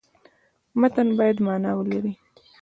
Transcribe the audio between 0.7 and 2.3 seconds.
متن باید معنا ولري.